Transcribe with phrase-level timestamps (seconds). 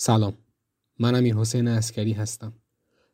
[0.00, 0.32] سلام.
[0.98, 2.52] من امیر حسین اسکری هستم.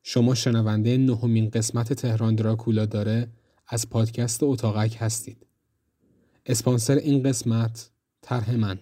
[0.03, 3.29] شما شنونده نهمین قسمت تهران دراکولا داره
[3.69, 5.47] از پادکست اتاقک هستید.
[6.47, 8.79] اسپانسر این قسمت طرح من.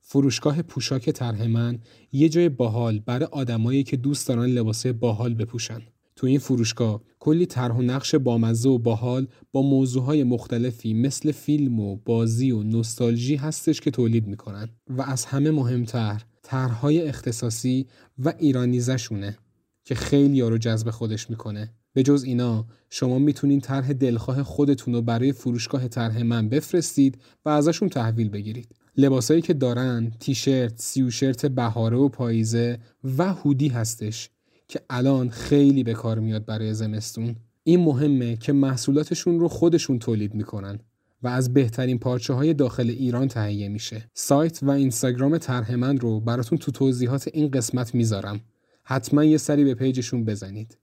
[0.00, 1.78] فروشگاه پوشاک طرح من
[2.12, 5.82] یه جای باحال برای آدمایی که دوست دارن لباسه باحال بپوشن.
[6.16, 11.80] تو این فروشگاه کلی طرح و نقش بامزه و باحال با موضوعهای مختلفی مثل فیلم
[11.80, 17.86] و بازی و نوستالژی هستش که تولید می‌کنن و از همه مهمتر طرحهای اختصاصی
[18.18, 19.38] و ایرانیزشونه
[19.84, 21.72] که خیلی رو جذب خودش می‌کنه.
[21.92, 27.48] به جز اینا شما می‌تونین طرح دلخواه خودتون رو برای فروشگاه طرح من بفرستید و
[27.48, 28.68] ازشون تحویل بگیرید.
[28.96, 32.78] لباسایی که دارن تیشرت، سیوشرت بهاره و پاییزه
[33.18, 34.30] و هودی هستش
[34.68, 37.36] که الان خیلی به کار میاد برای زمستون.
[37.64, 40.78] این مهمه که محصولاتشون رو خودشون تولید می‌کنن.
[41.24, 44.10] و از بهترین پارچه های داخل ایران تهیه میشه.
[44.14, 48.40] سایت و اینستاگرام طرح من رو براتون تو توضیحات این قسمت می‌ذارم.
[48.82, 50.78] حتما یه سری به پیجشون بزنید.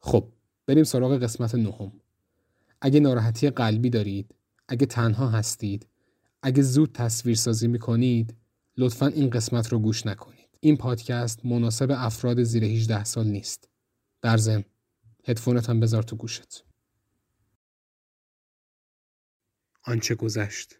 [0.00, 0.28] خب
[0.66, 1.92] بریم سراغ قسمت نهم.
[2.80, 4.34] اگه ناراحتی قلبی دارید
[4.68, 5.86] اگه تنها هستید
[6.42, 8.34] اگه زود تصویر سازی می‌کنید
[8.76, 10.48] لطفا این قسمت رو گوش نکنید.
[10.60, 13.68] این پادکست مناسب افراد زیر 18 سال نیست.
[14.22, 14.64] در ضمن
[15.26, 16.64] هدفونت هم بذار تو گوشت.
[19.86, 20.78] آنچه گذشت.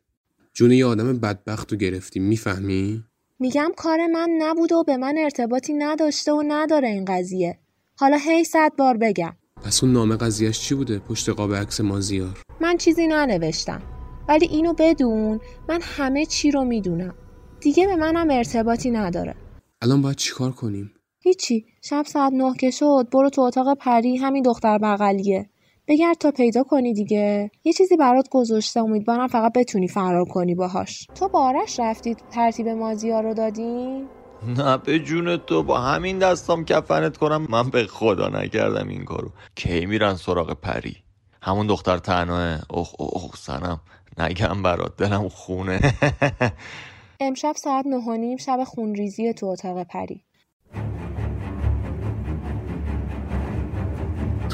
[0.55, 3.05] جون یه آدم بدبخت رو گرفتی می‌فهمی؟
[3.38, 7.58] میگم کار من نبود و به من ارتباطی نداشته و نداره این قضیه.
[7.96, 9.36] حالا هی صد بار بگم.
[9.64, 12.38] پس اون نامه قضیهش چی بوده؟ پشت قاب عکس مازیار.
[12.61, 13.83] من چیزی ننوشتم.
[14.28, 17.14] ولی اینو بدون من همه چی رو می‌دونم.
[17.61, 19.34] دیگه به منم ارتباطی نداره.
[19.83, 21.66] الان باید چیکار کنیم؟ هیچی.
[21.83, 23.08] شب ساعت نه که شد.
[23.12, 24.16] برو تو اتاق پری.
[24.16, 25.50] همین دختر بغلیه.
[25.88, 27.50] بگرد تا پیدا کنی دیگه.
[27.64, 31.10] یه چیزی برات گذاشته امیدوارم فقط بتونی فرار کنی باهاش.
[31.14, 34.10] تو بارش رفتید ترتیب مازیا رو دادی
[34.42, 37.46] نه به جون تو با همین دستام کفنت کنم.
[37.50, 39.30] من به خدا نکردم این کارو.
[39.56, 40.96] کی میرن سراغ پری؟
[41.42, 42.58] همون دختر تنهاه.
[42.74, 43.80] اخ اخ سنم.
[44.18, 45.80] نگم برات دلم خونه.
[47.20, 50.24] امشب ساعت نه و نیم شب خونریزی تو اتاق پری.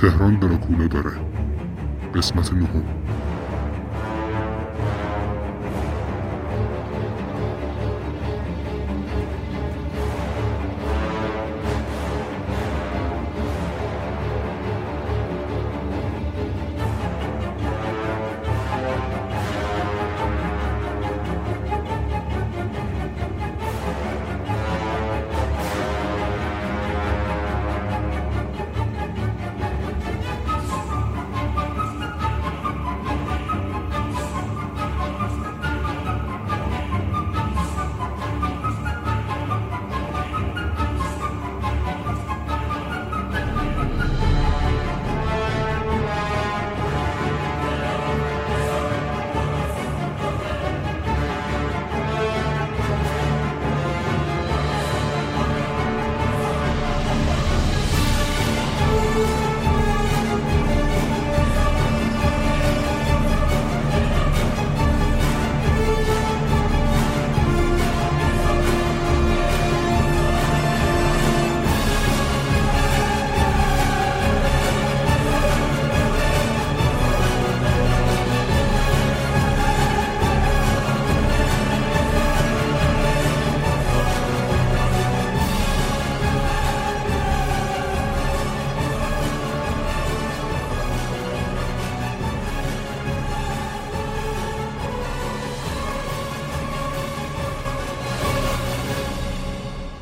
[0.01, 1.13] تهران دراکولا داره.
[2.15, 3.00] قسمت نهم.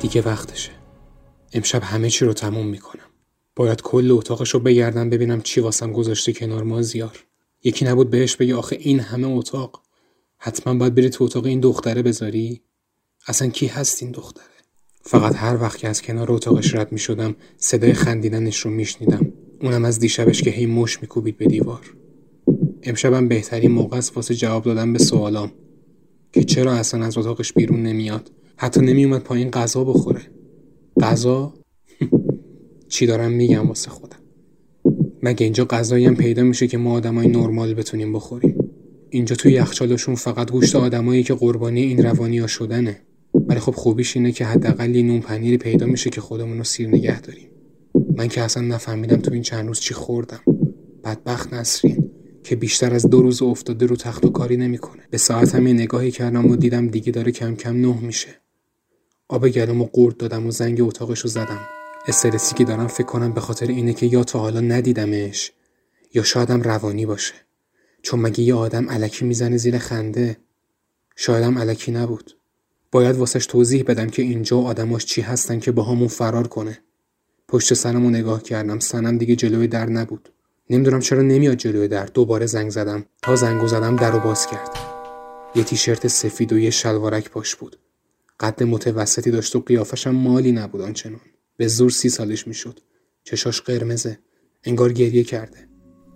[0.09, 0.71] دیگه وقتشه.
[1.53, 3.03] امشب همه چی رو تموم می‌کنم.
[3.55, 7.25] باید کل اتاقش رو بگردم ببینم چی واسم گذاشته کنار مازیار.
[7.63, 9.83] یکی نبود بهش بگی آخه این همه اتاق.
[10.37, 12.61] حتما باید بری تو اتاق این دختره بذاری.
[13.27, 14.45] اصلا کی هست این دختره؟
[15.01, 19.33] فقط هر وقت که از کنار اتاقش رد می شدم صدای خندیدنش رو میشنیدم.
[19.61, 21.93] اونم از دیشبش که هی مش میکوبید به دیوار.
[22.83, 25.51] امشبم بهترین موقع است واسه جواب دادن به سوالام.
[26.33, 30.21] که چرا اصلا از اتاقش بیرون نمیاد؟ حتی نمیومد پایین غذا بخوره.
[31.01, 31.53] غذا؟
[32.89, 34.17] چی دارم میگم واسه خودم؟
[35.23, 38.57] مگه اینجا غذایی هم پیدا میشه که ما آدمای نرمال بتونیم بخوریم؟
[39.09, 43.01] اینجا توی یخچالشون فقط گوشت آدمایی که قربانی این روانی ها شدنه.
[43.33, 46.87] ولی خب خوبیش اینه که حداقل یه نون پنیری پیدا میشه که خودمون رو سیر
[46.87, 47.47] نگه داریم.
[48.15, 50.41] من که اصلا نفهمیدم تو این چند روز چی خوردم.
[51.03, 52.09] بدبخت نسرین
[52.43, 55.01] که بیشتر از دو روز افتاده رو تخت و کاری نمی‌کنه.
[55.09, 58.29] به ساعت هم نگاهی کردم و دیدم دیگه داره کم کم نه میشه.
[59.31, 61.59] آب گلومو قورت دادم و زنگ اتاقش رو زدم.
[62.07, 65.51] استرسی که دارم فکر کنم به خاطر اینه که یا تا حالا ندیدمش
[66.13, 67.33] یا شایدم روانی باشه.
[68.01, 70.37] چون مگه یه آدم علکی می‌زنه زیر خنده؟
[71.15, 72.37] شایدم علکی نبود.
[72.91, 76.79] باید واسش توضیح بدم که اینجا آدماش چی هستن که با همون فرار کنه.
[77.47, 80.33] پشت سرم رو نگاه کردم سنم دیگه جلوی در نبود.
[80.69, 82.05] نمی‌دونم چرا نمیاد جلوی در.
[82.05, 83.05] دوباره زنگ زدم.
[83.21, 84.69] تا زنگو زدم در رو باز کرد.
[85.55, 87.77] یه تیشرت سفید و یه شلوارک پاش بود.
[88.39, 91.21] قد متوسطی داشت و قیافشم مالی نبود آنچنان.
[91.57, 92.79] به زور سی سالش می‌شد.
[93.23, 94.19] چشاش قرمزه.
[94.63, 95.57] انگار گریه کرده.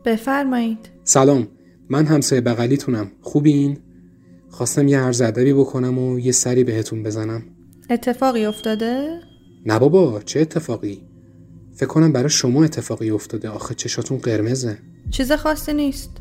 [0.05, 0.89] بفرمایید.
[1.03, 1.47] سلام.
[1.89, 3.11] من همسایه بغلیتونم.
[3.21, 3.77] خوبین؟
[4.49, 7.43] خواستم یه عرض ادبی بکنم و یه سری بهتون بزنم.
[7.89, 9.19] اتفاقی افتاده؟
[9.65, 11.03] نه بابا چه اتفاقی؟
[11.75, 13.49] فکر کنم برای شما اتفاقی افتاده.
[13.49, 14.77] آخه چشاتون قرمزه.
[15.11, 16.11] چیز خاصی نیست.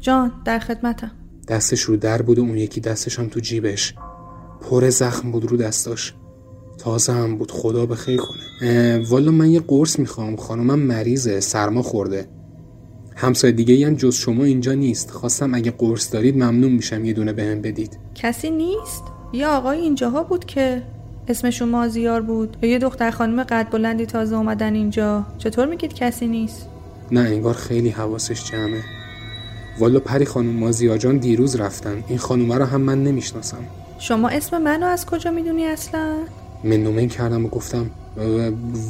[0.00, 1.10] جان در خدمتم.
[1.48, 3.94] دستش رو در بود و اون یکی دستش هم تو جیبش.
[4.60, 6.14] پر زخم بود رو دستاش.
[6.78, 9.04] تازه هم بود خدا به خیر کنه.
[9.08, 10.36] والا من یه قرص می‌خوام.
[10.36, 12.28] خانومم مریضه سرما خورده.
[13.16, 15.10] همسایه دیگه هم جز شما اینجا نیست.
[15.10, 17.98] خواستم اگه قرص دارید ممنون میشم یه دونه بهم بدید.
[18.14, 19.02] کسی نیست؟
[19.32, 20.82] یه آقای اینجاها بود که
[21.28, 22.56] اسمشون مازیار بود.
[22.62, 25.26] یا یه دختر خانم قد بلندی تازه اومدن اینجا.
[25.38, 26.66] چطور میگید کسی نیست؟
[27.12, 28.82] نه انگار خیلی حواسش جمعه.
[29.78, 32.04] والا پری خانم مازیار جان دیروز رفتن.
[32.08, 33.64] این خانومه رو هم من نمی‌شناسم.
[34.00, 36.16] شما اسم منو از کجا می‌دونی اصلا؟
[36.64, 37.90] منومن کردم و گفتم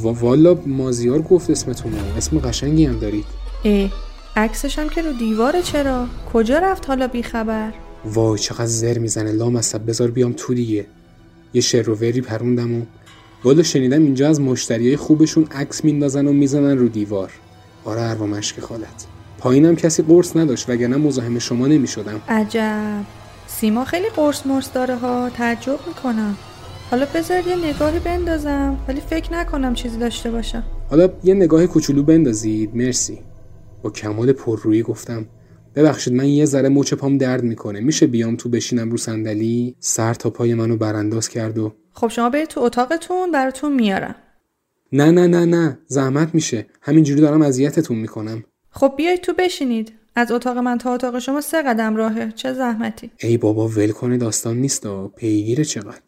[0.03, 3.25] والا مازیار گفت اسمتون اسم قشنگی هم دارید.
[3.63, 3.91] ای
[4.37, 7.73] عکسش هم که رو دیواره چرا؟ کجا رفت حالا بی خبر؟
[8.05, 9.33] وای چقدر زر می‌زنه.
[9.33, 10.87] لامصب بذار بیام تو دیگه.
[11.55, 12.83] یه شرووری پروندم و
[13.45, 17.33] والا شنیدم اینجا از مشتریای خوبشون عکس میندازن و می‌زنن رو دیوار.
[17.85, 19.07] آره اروا مشک خالت.
[19.39, 22.21] پایینم کسی قرص نداشت وگرنه مزاحم شما نمی‌شدم.
[22.29, 23.05] عجب.
[23.61, 25.31] سیما خیلی قرص مرس داره ها.
[25.31, 26.37] تعجب می‌کنم.
[26.91, 30.63] حالا بذار یه نگاهی بندازم ولی فکر نکنم چیزی داشته باشم.
[30.91, 33.19] حالا یه نگاه کوچولو بندازید مرسی.
[33.83, 35.27] با کمال پررویی گفتم
[35.75, 37.81] ببخشید من یه ذره مچ پام درد می‌کنه.
[37.81, 42.31] میشه بیام تو بشینم رو صندلی؟ سر تا پای منو برانداز کرد و خب شما
[42.31, 44.15] برید تو اتاقتون براتون میارم.
[44.93, 45.79] نه نه نه نه.
[45.87, 46.67] زحمت میشه.
[46.83, 48.45] همینجوری دارم اذیتتون می‌کنم.
[48.71, 49.93] خب بیایید تو بشینید.
[50.15, 52.33] از اتاق من تا اتاق شما سه قدم راهه.
[52.33, 53.11] چه زحمتی.
[53.19, 54.87] ای بابا ول کنه داستان نیست
[55.17, 56.01] پیگیر چقدر.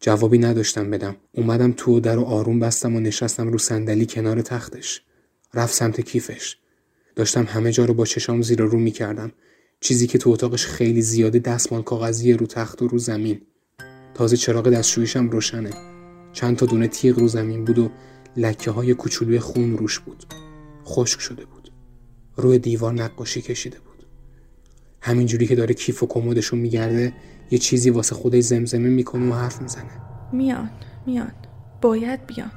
[0.00, 1.16] جوابی نداشتم بدم.
[1.32, 5.02] اومدم تو در و آروم بستم و نشستم رو صندلی کنار تختش.
[5.54, 6.56] رفت سمت کیفش.
[7.16, 9.32] داشتم همه جا رو با چشام زیر رو می‌کردم.
[9.80, 13.40] چیزی که تو اتاقش خیلی زیاده دستمال کاغذی رو تخت و رو زمین.
[14.14, 15.70] تازه چراغ دستشویشم روشنه.
[16.32, 17.90] چند تا دونه تیغ رو زمین بود و
[18.36, 20.24] لکه های کوچولوی خون روش بود.
[20.84, 21.63] خشک شده بود.
[22.36, 24.06] روی دیوار نقاشی کشیده بود.
[25.00, 27.12] همینجوری که داره کیف و کمدشون میگرده
[27.50, 29.90] یه چیزی واسه خودش زمزمه می‌کنه و حرف می‌زنه.
[30.32, 30.70] میان
[31.06, 31.32] میان.
[31.82, 32.52] باید بیان.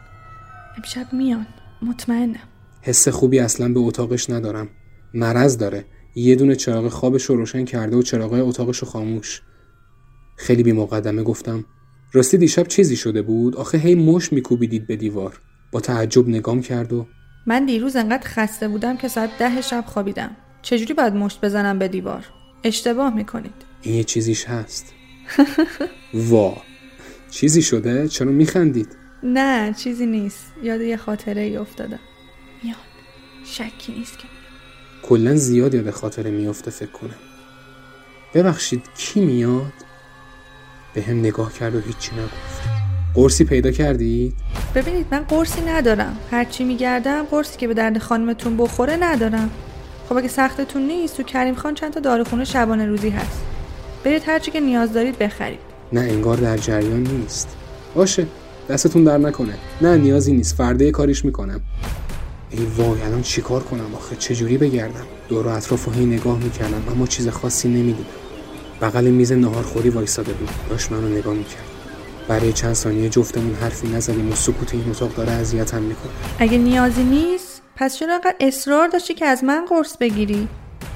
[0.77, 1.47] امشب میان.
[1.81, 2.47] مطمئنم.
[2.81, 4.69] حس خوبی اصلا به اتاقش ندارم.
[5.13, 5.85] مرض داره.
[6.15, 9.41] یه دونه چراغ خوابش رو روشن کرده و چراغ اتاقش رو خاموش.
[10.38, 11.65] خیلی بی مقدمه گفتم
[12.13, 15.41] راستی دیشب چیزی شده بود؟ آخه هی مش میکوبیدید به دیوار.
[15.71, 17.07] با تعجب نگام کرد و
[17.47, 20.35] من دیروز انقدر خسته بودم که ساعت ده شب خوابیدم.
[20.61, 22.25] چجوری باید مشت بزنم به دیوار؟
[22.63, 23.53] اشتباه می‌کنید.
[23.81, 24.94] این یه چیزیش هست.
[26.13, 26.57] وا.
[27.31, 28.88] چیزی شده؟ چرا میخندید؟
[29.23, 30.54] نه چیزی نیست.
[30.63, 31.99] یاد یه خاطره ای افتادم.
[32.63, 32.77] میاد.
[33.45, 34.27] شکی نیست که.
[35.04, 37.16] کلا زیاد یاد خاطره میافته فکر کنم.
[38.33, 39.73] ببخشید کی میاد؟
[40.94, 42.77] به هم نگاه کرد و هیچی نگفت.
[43.16, 44.33] قرصی پیدا کردید؟
[44.76, 46.18] ببینید من قرصی ندارم.
[46.31, 49.49] هرچی میگردم قرصی که به درد خانمتون بخوره ندارم.
[50.09, 53.42] خب اگه سختتون نیست تو کریم خان چند تا داروخونه شبانه روزی هست.
[54.04, 55.59] برید هرچی که نیاز دارید بخرید.
[55.94, 57.56] نه انگار در جریان نیست.
[57.95, 58.28] باشه
[58.69, 59.54] دستتون در نکنه.
[59.81, 60.56] نه نیازی نیست.
[60.56, 61.61] فرده کاریش می‌کنم.
[62.49, 67.07] ای وای الان چیکار کنم آخه؟ چجوری بگردم؟ دور و اطراف هی نگاه می‌کردم اما
[67.07, 68.09] چیز خاصی نمی‌دیدم.
[68.81, 70.49] بغل میز نهارخوری وایساده بود.
[70.69, 71.77] داشت منو نگاه می‌کرد.
[72.28, 76.12] برای چند ثانیه جفتمون حرفی نزدیم و سکوت این اتاق داره اذیتم می‌کنه.
[76.40, 80.48] اگه نیازی نیست پس چرا انقدر اصرار داشتی که از من قرص بگیری؟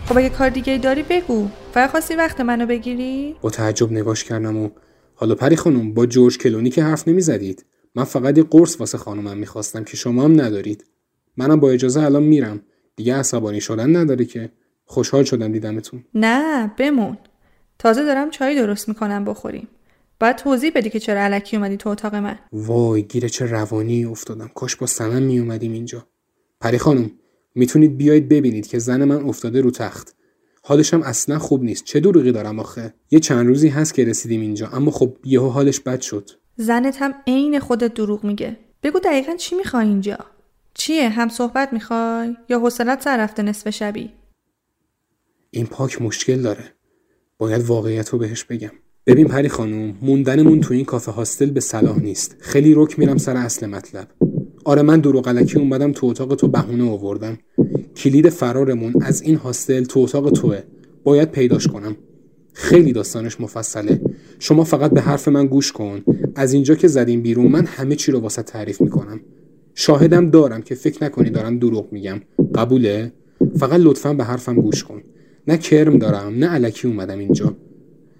[0.05, 1.47] خب اگه کار دیگه داری بگو.
[1.73, 4.69] فقط خواستی وقت منو بگیری؟ با تعجب نگاش کردم و
[5.15, 7.65] حالا پری خانم با جورج کلونی که حرف نمی‌زدید.
[7.95, 10.85] من فقط یه قرص واسه خانومم می‌خواستم که شما هم ندارید.
[11.37, 12.61] منم با اجازه الان میرم.
[12.95, 14.51] دیگه عصبانی شدن نداره که.
[14.85, 16.03] خوشحال شدم دیدمتون.
[16.13, 17.17] نه بمون.
[17.79, 19.67] تازه دارم چای درست می‌کنم بخوریم.
[20.21, 22.39] باید توضیح بدی که چرا علکی اومدی تو اتاق من.
[22.51, 24.47] وای گیره چه روانی افتادم.
[24.55, 26.07] کاش با سنم می اومدیم اینجا.
[26.59, 27.11] پری خانم
[27.55, 30.15] می‌تونید بیاید ببینید که زن من افتاده رو تخت.
[30.63, 31.83] حالش هم اصلا خوب نیست.
[31.83, 35.79] چه دروغی دارم آخه؟ یه چند روزی هست که رسیدیم اینجا اما خب یهو حالش
[35.79, 36.29] بد شد.
[36.55, 38.57] زنت هم عین خودت دروغ میگه.
[38.83, 40.17] بگو دقیقا چی می‌خوای اینجا؟
[40.73, 44.13] چیه؟ هم صحبت می‌خوای؟ یا حوصلت سر رفته نصف شبی؟
[45.51, 46.73] این پاک مشکل داره.
[47.37, 48.71] باید واقعیت رو بهش بگم.
[49.07, 52.35] ببین پری خانوم موندنمون تو این کافه هاستل به صلاح نیست.
[52.39, 54.07] خیلی رک میرم سر اصل مطلب.
[54.65, 57.37] آره من دروغ علکی اومدم تو اتاق تو بهونه آوردم.
[57.95, 60.59] کلید فرارمون از این هاستل تو اتاق توه.
[61.03, 61.95] باید پیداش کنم.
[62.53, 64.01] خیلی داستانش مفصله.
[64.39, 66.01] شما فقط به حرف من گوش کن.
[66.35, 69.19] از اینجا که زدیم بیرون من همه چی رو واسه تعریف می‌کنم.
[69.75, 72.21] شاهدم دارم که فکر نکنی دارم دروغ میگم.
[72.55, 73.13] قبوله؟
[73.59, 75.01] فقط لطفا به حرفم گوش کن.
[75.47, 77.55] نه کرم دارم نه علکی اومدم اینجا.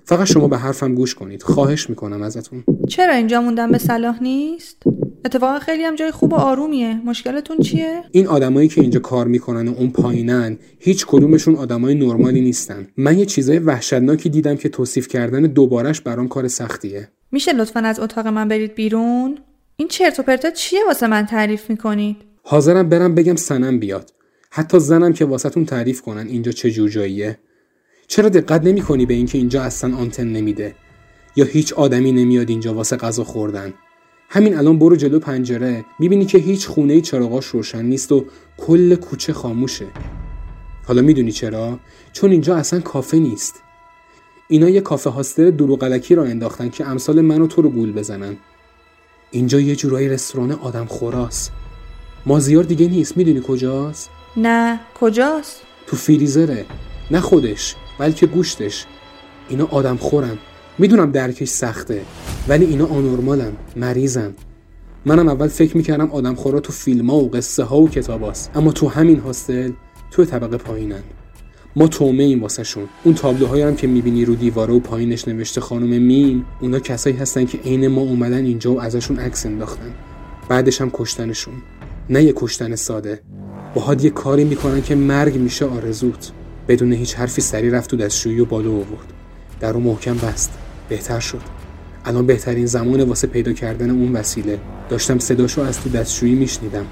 [0.06, 1.44] فقط شما به حرفم گوش کنید.
[1.44, 2.64] خواهش می‌کنم ازتون.
[2.88, 4.84] چرا اینجا موندن به صلاح نیست؟
[5.26, 7.02] اتفاقا خیلی هم جای خوب و آرومیه.
[7.06, 12.42] مشکلتون چیه؟ این آدمایی که اینجا کار می‌کنن و اون پایینن هیچ کدومشون آدمای نرمالی
[12.42, 12.88] نیستن.
[12.98, 17.08] من یه چیزای وحشتناکی دیدم که توصیف کردن دوبارش برام کار سختیه.
[17.32, 19.38] میشه لطفا از اتاق من برید بیرون؟
[19.76, 24.14] این چرت و پرتا چیه واسه من تعریف می‌کنید؟ حاضرم برم بگم سنم بیاد.
[24.50, 27.38] حتی زنم که واسهتون تعریف کنن اینجا چه جور جاییه.
[28.12, 30.76] چرا دقت نمی‌کنی به اینکه اینجا اصلا آنتن نمیده؟
[31.36, 33.74] یا هیچ آدمی نمیاد اینجا واسه غذا خوردن؟
[34.30, 38.26] همین الان برو جلو پنجره می‌بینی که هیچ خونه چراغاش روشن نیست و
[38.58, 39.86] کل کوچه خاموشه.
[40.88, 41.80] حالا می‌دونی چرا؟
[42.14, 43.64] چون اینجا اصلا کافه نیست.
[44.48, 48.38] اینا یه کافه هاستر دروغلکی را انداختن که امثال من و تو رو گول بزنن.
[49.32, 51.52] اینجا یه جورایی رستوران آدم خوراست
[52.26, 53.18] مازیار دیگه نیست.
[53.18, 56.66] می‌دونی کجاست؟ نه کجاست؟ تو فریزره.
[57.12, 57.76] نه خودش.
[58.02, 58.86] بلکه گوشتش.
[59.50, 60.38] اینا آدم خورن.
[60.78, 62.02] می‌دونم درکش سخته
[62.48, 64.34] ولی اینا آنورمالن مریضن.
[65.06, 68.52] منم اول فکر می‌کردم آدم خورا تو فیلم ها و قصه ها و کتاب هست.
[68.56, 69.72] اما تو همین هاستل
[70.12, 71.04] تو طبقه پایینن.
[71.76, 75.62] ما تومه این واسه شون اون تابلوهایی هم که می‌بینی رو دیواره و پایینش نوشته
[75.62, 79.94] خانم میم اونا کسایی هستن که عین ما اومدن اینجا و ازشون عکس انداختن.
[80.50, 81.54] بعدش هم کشتنشون.
[82.10, 83.22] نه یه کشتن ساده.
[83.76, 86.32] باهات یه کاری می‌کنن که مرگ میشه آرزوت.
[86.68, 89.14] بدون هیچ حرفی سری رفت تو دستشویی و بالا آورد.
[89.60, 90.52] در رو محکم بست.
[90.90, 91.42] بهتر شد.
[92.06, 94.60] الان بهترین زمان واسه پیدا کردن اون وسیله.
[94.90, 96.86] داشتم صداشو از تو دستشویی میشنیدم.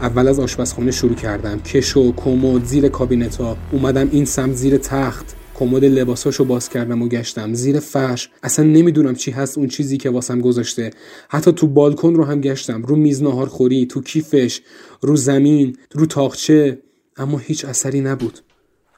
[0.00, 1.60] اول از آشپزخونه شروع کردم.
[1.60, 3.56] کشو کمد زیر کابینتا.
[3.72, 5.36] اومدم این سم زیر تخت.
[5.54, 7.54] کمد لباساشو باز کردم و گشتم.
[7.54, 8.30] زیر فرش.
[8.42, 10.90] اصلا نمی‌دونم چی هست اون چیزی که واسم گذاشته.
[11.28, 12.82] حتی تو بالکن رو هم گشتم.
[12.82, 14.60] رو میز نهار خوری تو کیفش
[15.00, 16.78] رو زمین رو تاخچه.
[17.16, 18.38] اما هیچ اثری نبود.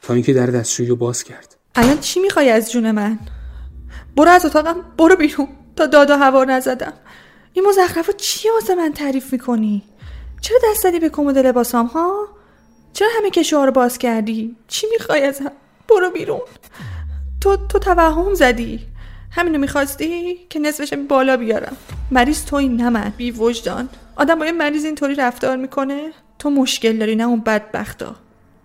[0.06, 1.56] تا اینکه در دستشویی باز کرد.
[1.75, 3.18] الان چی می‌خوای از جون من؟
[4.16, 6.92] برو از اتاقم برو بیرون تا داد و هوا نزدم.
[7.52, 9.82] این مزخرفا چیه واسه من تعریف می‌کنی؟
[10.40, 12.28] چرا دست زدی به کمد لباسام ها؟
[12.92, 15.52] چرا همه کشوها رو باز کردی؟ چی می‌خوای ازم
[15.88, 16.40] برو بیرون.
[17.40, 18.80] تو تو توهم زدی.
[19.30, 21.76] همینو می‌خواستی که نصفش بالا بیارم.
[22.11, 23.12] مریض توی نه من.
[23.16, 23.88] بی وجدان.
[24.16, 28.16] آدم با یه مریض اینطوری رفتار می‌کنه؟ تو مشکل داری نه اون بدبختا.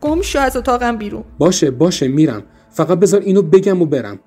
[0.01, 1.23] گم شو از اتاقم بیرون.
[1.37, 2.43] باشه باشه میرم.
[2.71, 4.19] فقط بذار اینو بگم و برم.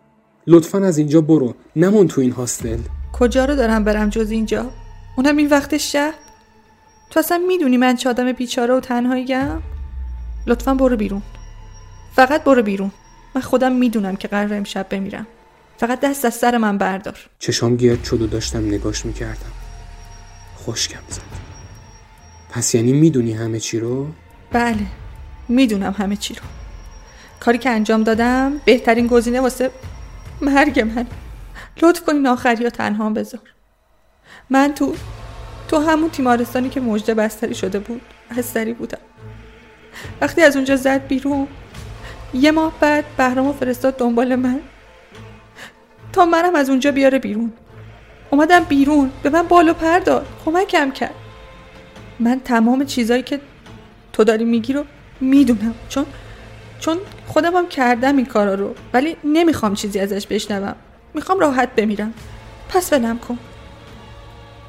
[0.47, 1.55] لطفا از اینجا برو.
[1.77, 2.79] نمون تو این هاستل.
[3.13, 4.71] کجا رو دارم برم جز اینجا؟
[5.17, 6.15] اونم این وقت شب؟
[7.11, 9.63] تو اصلا می‌دونی من چه آدم بیچاره و تنهاییم
[10.47, 11.23] لطفا برو بیرون.
[12.13, 12.91] فقط برو بیرون.
[13.35, 15.27] من خودم می‌دونم که قرار امشب بمیرم.
[15.79, 17.19] فقط دست از سر من بردار.
[17.39, 19.53] چشام گرد شد و داشتم نگاش می‌کردم.
[20.57, 21.23] خوشگم زد.
[22.51, 24.07] پس یعنی می‌دونی همه چی رو؟
[24.53, 24.87] بله.
[25.49, 26.41] می‌دونم همه چی رو.
[27.41, 29.71] کاری که انجام دادم بهترین گزینه واسه
[30.41, 31.07] مرگ من.
[31.83, 33.41] لطف کنین آخری ها تنها بذار.
[34.51, 34.95] من تو
[35.69, 38.01] تو همون تیمارستانی که مجده بستری شده بود
[38.37, 38.99] بستری بودم.
[40.21, 41.49] وقتی از اونجا زد بیرون
[42.35, 44.61] یه ماه بعد بهرام فرستاد دنبال من.
[46.13, 47.53] تا منم از اونجا بیاره بیرون.
[48.31, 51.15] اومدم بیرون به من بالو پر داد کمکم کرد.
[52.21, 53.41] من تمام چیزایی که
[54.13, 54.85] تو داری میگی رو
[55.23, 55.75] می‌دونم.
[55.89, 56.07] چون
[56.81, 60.75] چون خودم هم کردم این کارا رو ولی نمی‌خوام چیزی ازش بشنوم.
[61.15, 62.15] می‌خوام راحت بمیرم.
[62.69, 63.39] پس ولم کن.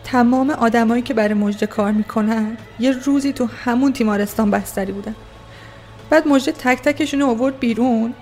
[0.03, 5.15] تمام آدمایی که برای مجده کار می‌کنن یه روزی تو همون تیمارستان بستری بودن.
[6.09, 8.13] بعد مجده تک تکشون آورد بیرون.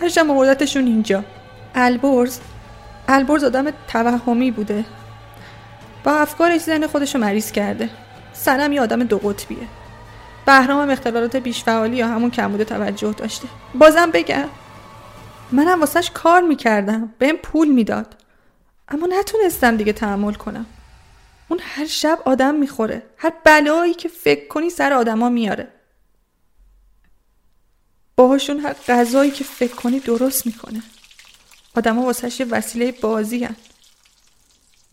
[0.00, 1.24] برشم آوردتشون اینجا.
[1.74, 2.38] البرز
[3.08, 4.84] البرز آدم توهمی بوده.
[6.04, 7.88] با افکارش زن خودشو مریض کرده.
[8.32, 9.58] سنم یه آدم دو قطبیه.
[10.46, 13.48] بهرام هم اختلالات بیشفعالی یا همون کمبود توجه داشته.
[13.74, 14.48] بازم بگم
[15.52, 18.16] منم واسهش کار می‌کردم بهم پول می‌داد.
[18.88, 20.66] اما نتونستم دیگه تحمل کنم.
[21.48, 25.68] اون هر شب آدم می‌خوره هر بلایی که فکر کنی سر آدما میاره.
[28.16, 30.82] باهاشون هر غذایی که فکر کنی درست می‌کنه.
[31.76, 33.56] آدما واسهش یه وسیله بازی هن.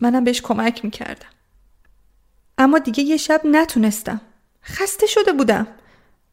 [0.00, 1.28] منم بهش کمک می‌کردم.
[2.58, 4.20] اما دیگه یه شب نتونستم.
[4.64, 5.66] خسته شده بودم.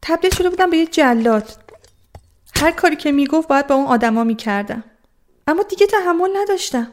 [0.02, 1.74] تبدیل شده بودم به یه جلاد.
[2.56, 4.84] هر کاری که می‌گفت باید با اون آدما می‌کردم.
[5.46, 6.92] اما دیگه تحمل نداشتم.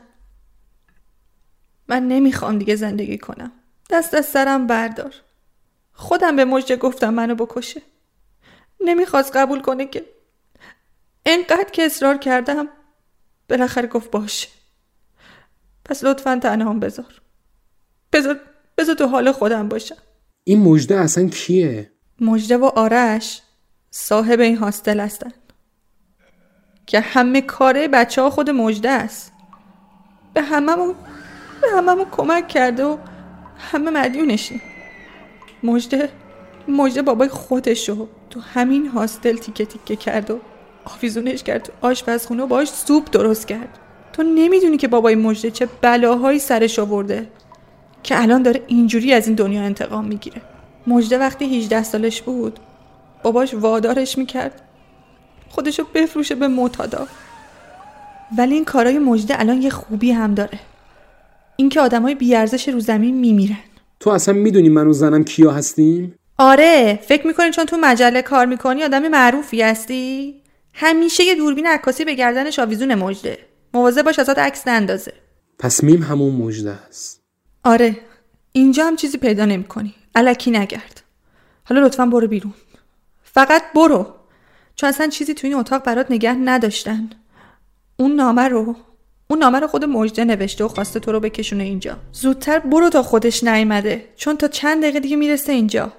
[1.87, 3.51] من نمی‌خوام دیگه زندگی کنم.
[3.89, 5.13] دست از سرم بردار.
[5.93, 7.81] خودم به مجده گفتم منو بکشه.
[8.79, 10.05] نمی‌خواست قبول کنه که
[11.25, 12.67] انقدر که اصرار کردم
[13.49, 14.47] بالاخره گفت باشه.
[15.85, 17.21] پس لطفا تنهام بذار.
[18.13, 18.39] بذار
[18.77, 19.97] بذار تو حال خودم باشم.
[20.47, 23.41] این مجده اصلا کیه؟ مجده و آرش
[23.91, 25.31] صاحب این هاستل هستن.
[26.85, 29.33] که همه کاره بچه ها خود مجده است.
[30.33, 30.95] به هممون
[31.61, 32.97] به هممون کمک کرده و
[33.57, 34.61] همه مدیونشیم
[35.63, 36.09] مجده
[36.67, 40.39] مجده بابای خودشو تو همین هاستل تیکه تیکه کرد و
[40.85, 43.79] آویزونش کرد تو آشپزخونه و باش سوپ درست کرد.
[44.13, 47.27] تو نمی‌دونی که بابای مجده چه بلاهایی سرش آورده.
[48.07, 50.41] که الان داره اینجوری از این دنیا انتقام می‌گیره.
[50.87, 52.59] مجده وقتی 18 سالش بود
[53.23, 54.61] باباش وادارش می‌کرد.
[55.49, 57.07] خودشو بفروشه به معتادا.
[58.37, 60.59] ولی این کارای مجده الان یه خوبی هم داره.
[61.55, 63.57] اینکه آدمای بیارزش رو زمین میمیرن.
[63.99, 68.45] تو اصلا می‌دونی من و زنم کیا هستیم؟ آره فکر می‌کنی چون تو مجله کار
[68.45, 70.35] می‌کنی آدم معروفی هستی؟
[70.73, 73.37] همیشه یه دوربین عکاسی به گردنش آویزون مجده.
[73.73, 75.13] مواظب باش ازت عکس نندازه.
[75.59, 77.16] پس میم همون مجده است.
[77.67, 77.97] آره
[78.51, 79.93] اینجا هم چیزی پیدا نمی‌کنی.
[80.15, 81.03] الکی نگرد.
[81.63, 82.53] حالا لطفا برو بیرون.
[83.23, 84.13] فقط برو.
[84.75, 87.09] چون اصلا چیزی تو این اتاق برات نگه نداشتن.
[87.97, 88.75] اون نامه رو
[89.27, 91.97] اون نامه رو خود مجده نوشته و خواسته تو رو بکشونه اینجا.
[92.11, 95.91] زودتر برو تا خودش نیامده چون تا چند دقیقه دیگه می‌رسه اینجا.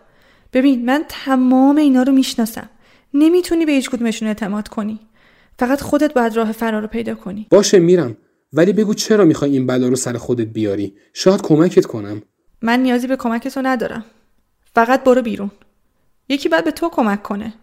[0.53, 2.69] ببین من تمام اینا رو می‌شناسم.
[3.15, 5.01] نمی‌تونی به هیچ کدومشون اعتماد کنی.
[5.59, 7.47] فقط خودت باید راه فرار رو پیدا کنی.
[7.51, 8.17] باشه میرم.
[8.53, 12.23] ولی بگو چرا می‌خوای این بلا رو سر خودت بیاری؟ شاید کمکت کنم.
[12.63, 14.05] من نیازی به کمک تو ندارم.
[14.75, 15.51] فقط برو بیرون.
[16.29, 17.55] یکی باید به تو کمک کنه.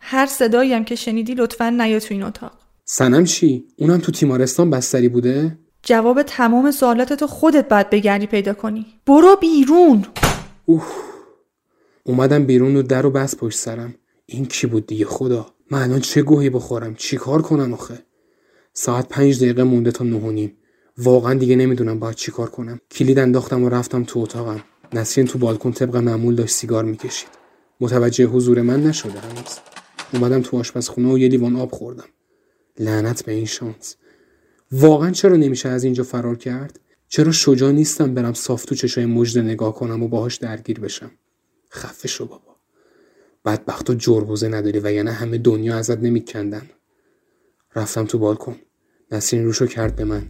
[0.00, 2.52] هر صدایی هم که شنیدی لطفا نیا تو این اتاق.
[2.84, 8.54] سنم چی؟ اونم تو تیمارستان بستری بوده؟ جواب تمام سوالات تو خودت باید بگردی پیدا
[8.54, 8.86] کنی.
[9.06, 10.06] برو بیرون!
[10.64, 10.86] اوه.
[12.04, 13.94] اومدم بیرون و در و بس پشت سرم.
[14.26, 17.98] این کی بود دیگه خدا؟ من الان چه گوهی بخورم؟ چی کار کنم آخه؟
[18.72, 20.56] ساعت پنج دقیقه مونده تا نه و نیم.
[20.98, 22.80] واقعا دیگه نمی‌دونم باید چی کار کنم.
[22.90, 24.64] کلید انداختم و رفتم تو اتاقم.
[24.92, 27.28] نسرین تو بالکن طبق معمول داشت سیگار می‌کشید.
[27.80, 29.58] متوجه حضور من نشده هنوز.
[30.12, 32.08] اومدم تو آشپزخونه و یه لیوان آب خوردم.
[32.78, 33.96] لعنت به این شانس.
[34.72, 39.42] واقعا چرا نمیشه از اینجا فرار کرد؟ چرا شجاع نیستم برم صاف تو چشای مجده
[39.42, 41.10] نگاه کنم و باهاش درگیر بشم؟
[41.72, 42.56] خفه شو بابا.
[43.44, 46.70] بدبخت و جربوزه نداری و یعنی همه دنیا ازت نمیکندن.
[47.74, 48.56] رفتم تو بالکن
[49.12, 50.28] نسرین روشو کرد به من.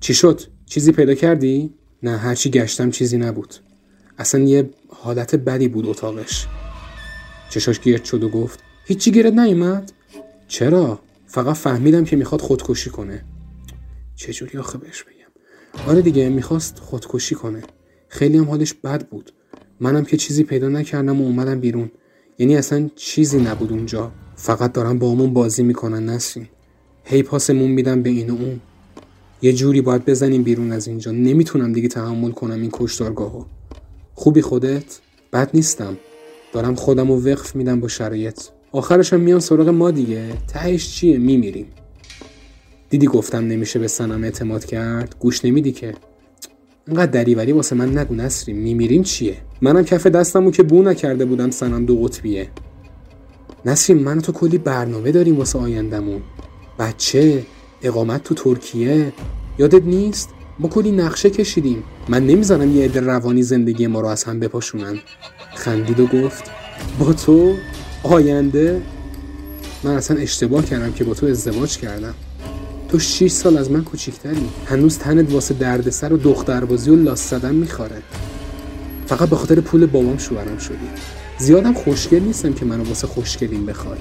[0.00, 3.54] چی شد؟ چیزی پیدا کردی؟ نه هرچی گشتم چیزی نبود.
[4.18, 6.46] اصلا یه حالت بدی بود اتاقش.
[7.50, 9.92] چشاش گرد شد و گفت هیچی گیرت نیومد؟
[10.48, 13.24] چرا؟ فقط فهمیدم که می‌خواد خودکشی کنه.
[14.16, 17.62] چجوری آخه بهش بگم؟ آره دیگه می‌خواست خودکشی کنه.
[18.08, 19.32] خیلی هم حالش بد بود.
[19.80, 21.90] منم که چیزی پیدا نکردم و اومدم بیرون.
[22.38, 24.12] یعنی اصلا چیزی نبود اونجا.
[24.42, 26.46] فقط دارم با همون بازی می‌کنن نسرین
[27.04, 28.60] هی پاسمون میدم به این و اون.
[29.42, 31.10] یه جوری باید بزنیم بیرون از اینجا.
[31.10, 33.44] نمی‌تونم دیگه تحمل کنم این کشتارگاهو.
[34.14, 35.00] خوبی خودت؟
[35.32, 35.96] بد نیستم.
[36.52, 38.40] دارم خودم رو وقف میدم با شرایط.
[38.72, 40.28] آخرش هم میان سراغ ما دیگه.
[40.48, 41.66] تهش چیه؟ میمیریم.
[42.90, 45.94] دیدی گفتم نمیشه به سنم اعتماد کرد؟ گوش نمیدی که.
[46.88, 51.50] انقدر دریوری واسه من نگو نسرین میمیریم چیه؟ منم کف دستمو که بو نکرده بودم
[51.50, 52.48] سنم دو قطبیه.
[53.66, 56.22] نسرین من تو کلی برنامه داریم واسه آیندمون
[56.78, 57.46] بچه
[57.82, 59.12] اقامت تو ترکیه.
[59.58, 61.82] یادت نیست؟ ما کلی نقشه کشیدیم.
[62.08, 64.98] من نمی‌زنم یه عده روانی زندگی ما رو از هم بپاشونن.
[65.54, 66.50] خندید و گفت
[66.98, 67.54] با تو
[68.02, 68.82] آینده؟
[69.84, 72.14] من اصلا اشتباه کردم که با تو ازدواج کردم.
[72.88, 74.48] تو 6 سال از من کوچیکتری.
[74.66, 78.02] هنوز تنت واسه دردسر و دختربازی و لاس زدن میخواره.
[79.06, 80.88] فقط به خاطر پول بابام شوهرم شدی.
[81.42, 83.98] زیادم خوشگل نیستم که منو واسه خوشگلیم بخوای.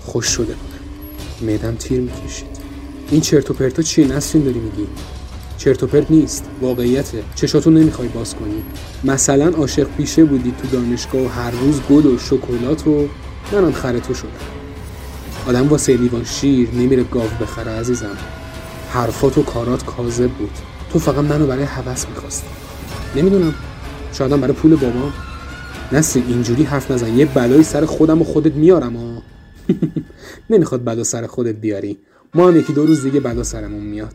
[0.00, 1.52] خوش شده بودم.
[1.52, 2.46] معدم تیر می‌کشید.
[3.10, 4.86] این چرت و پرتا چیه؟ نسرین داری میگی؟
[5.56, 6.44] چرت و پرت نیست.
[6.60, 7.22] واقعیته.
[7.34, 8.62] چشاتو نمی‌خوای باز کنی.
[9.04, 13.08] مثلا عاشق پیشه بودی تو دانشگاه و هر روز گل و شکلات و
[13.52, 14.28] منم خر تو شدم.
[15.46, 18.16] آدم واسه لیوان شیر نمیره گاو بخره عزیزم.
[18.90, 20.58] حرفات و کارات کاذب بود.
[20.92, 22.46] تو فقط منو برای هوس می‌خواستی.
[23.16, 23.54] نمی‌دونم.
[24.12, 25.12] شایدم برای پول بابام.
[25.92, 27.16] نسرین اینجوری حرف نزن.
[27.16, 29.22] یه بلایی سر خودم و خودت میارم ها
[30.50, 31.98] نمی‌خواد بلا سر خودت بیاری.
[32.34, 34.14] ما هم یکی دو روز دیگه بلا سرمون میاد.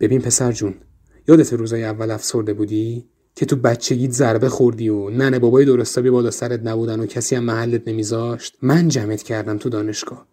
[0.00, 0.74] ببین پسر جون
[1.28, 6.30] یادت روزای اول افسرده بودی؟ که تو بچگیت ضربه خوردی و ننه بابای درستابی بالا
[6.30, 10.26] سرت نبودن و کسی هم محلت نمیذاشت؟ من جمعت کردم تو دانشگاه.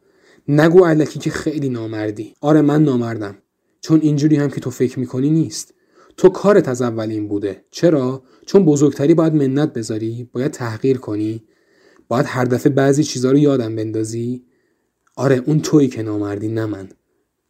[0.48, 2.34] نگو علکی که خیلی نامردی.
[2.42, 3.36] آره من نامردم.
[3.82, 5.74] چون اینجوری هم که تو فکر می‌کنی نیست.
[6.18, 7.66] تو کارت از اول این بوده.
[7.72, 11.44] چرا؟ چون بزرگتری باید منت بذاری باید تحقیر کنی.
[12.08, 14.44] باید هر دفعه بعضی چیزا رو یادم بندازی.
[15.16, 16.90] آره اون تویی که نامردی نه من.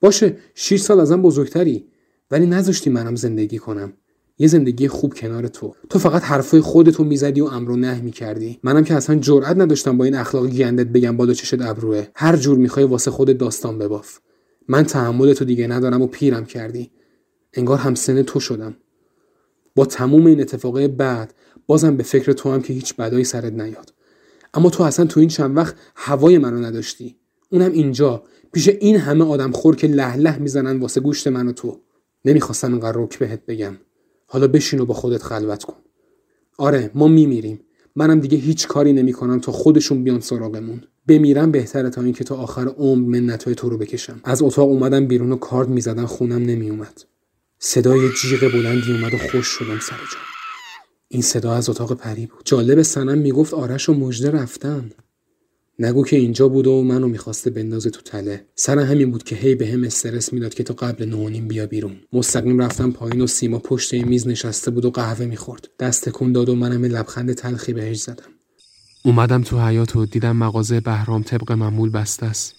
[0.02, 1.86] باشه 6 سال ازم بزرگتری
[2.32, 3.94] ولی نذاشتی منم زندگی کنم.
[4.40, 5.74] یه زندگی خوب کنار تو.
[5.90, 8.60] تو فقط حرفای خودتو می‌زدی و امر و نه می‌کردی.
[8.64, 12.08] منم که اصلا جرئت نداشتم با این اخلاق گندت بگم بالا چشت ابروه.
[12.16, 14.20] هر جور می‌خوای واسه خودت داستان بباف.
[14.68, 16.92] من تحمل تو دیگه ندارم و پیرم کردی.
[17.58, 18.76] انگار هم سن تو شدم.
[19.76, 21.34] با تموم این اتفاقای بعد
[21.68, 23.94] بازم به فکر تو هم که هیچ بدایی سرت نیاد.
[24.54, 27.16] اما تو اصلا تو این چند وقت هوای منو نداشتی.
[27.52, 31.52] اونم اینجا پیش این همه آدم خور که له له می‌زنن واسه گوشت من و
[31.52, 31.80] تو.
[32.26, 33.78] نمی‌خواستم اینقدر رک بهت بگم.
[34.28, 35.78] حالا بشین و با خودت خلوت کن.
[36.58, 37.60] آره ما میمیریم.
[37.96, 40.84] منم دیگه هیچ کاری نمی‌کنم تا خودشون بیان سراغمون.
[41.08, 44.20] بمیرم بهتره تا اینکه تا آخر عمر منتهای تو رو بکشم.
[44.24, 47.02] از اتاق اومدم بیرون و کارد می‌زدن خونم نمیومد
[47.60, 50.20] صدای جیغ بلندی اومد و خوش شدم سر جا.
[51.08, 52.42] این صدا از اتاق پری بود.
[52.46, 54.92] جالب سنم می‌گفت آرش و مژده رفتن.
[55.80, 58.46] نگو که اینجا بود و منو می‌خواسته بندازه تو تله.
[58.56, 61.96] سر همین بود که هی به هم استرس می‌داد که تا قبل نهونیم بیا بیرون.
[62.14, 65.70] مستقیم رفتم پایین و سیما پشت میز نشسته بود و قهوه می‌خورد.
[65.80, 68.32] دست تکون داد و منم لبخند تلخی بهش زدم.
[69.06, 72.57] اومدم تو حیات و دیدم مغازه بهرام طبق معمول بسته است.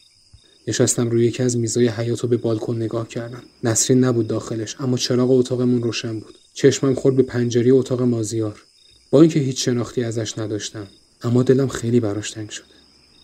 [0.69, 3.43] نشستم روی یکی از میزای حیات و به بالکن نگاه کردم.
[3.65, 6.39] نسرین نبود داخلش اما چراغ اتاقمون روشن بود.
[6.55, 8.63] چشمم خورد به پنجره اتاق مازیار.
[9.11, 10.87] با اینکه هیچ شناختی ازش نداشتم
[11.23, 12.67] اما دلم خیلی براش تنگ شده.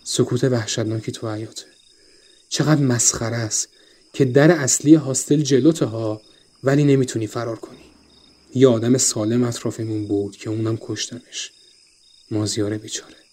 [0.03, 1.65] سکوت وحشتناکی تو حیاته
[2.49, 3.69] چقدر مسخره است
[4.13, 6.21] که در اصلی هاستل جلوته ها
[6.63, 7.77] ولی نمی‌تونی فرار کنی.
[8.55, 11.51] یه آدم سالم اطرافمون بود که اونم کشتنش.
[12.31, 13.24] مازیار بیچاره.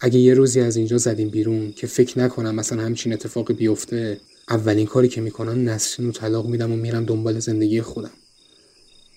[0.00, 4.86] اگه یه روزی از اینجا زدیم بیرون که فکر نکنم مثلا همچین اتفاقی بیفته اولین
[4.86, 8.10] کاری که می‌کنم نسرین رو طلاق میدم و میرم دنبال زندگی خودم.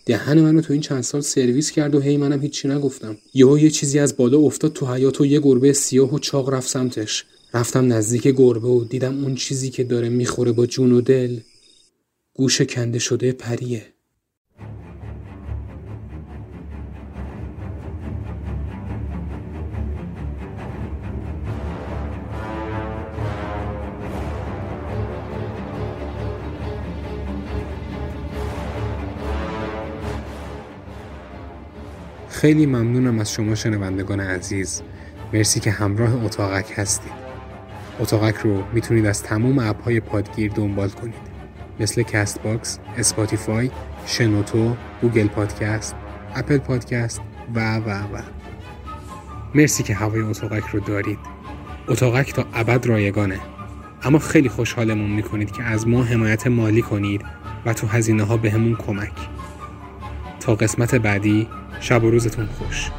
[0.05, 3.17] دهن منو تو این چند سال سرویس کرد و هی منم هیچی نگفتم.
[3.33, 6.69] یهو یه چیزی از بالا افتاد تو حیات و یه گربه سیاه و چاق رفت
[6.69, 7.25] سمتش.
[7.53, 11.39] رفتم نزدیک گربه و دیدم اون چیزی که داره می‌خوره با جون و دل.
[12.33, 13.85] گوش کنده شده پریه.
[32.39, 34.81] خیلی ممنونم از شما شنوندگان عزیز.
[35.33, 37.11] مرسی که همراه اتاقک هستید.
[37.99, 41.29] اتاقک رو می‌تونید از تمام app های پادگیر دنبال کنید.
[41.79, 43.71] مثل CastBox، Spotify،
[44.05, 45.95] شنوتو، Google Podcasts،
[46.35, 47.21] Apple Podcasts
[47.55, 48.21] و و و.
[49.55, 51.19] مرسی که هوای اتاقک رو دارید.
[51.87, 53.39] اتاقک تا ابد رایگانه.
[54.03, 57.21] اما خیلی خوشحالمون می‌کنید که از ما حمایت مالی کنید
[57.65, 59.13] و تو هزینه ها به همون کمک.
[60.39, 61.47] تا قسمت بعدی
[61.79, 62.91] شب و روزتون خوش.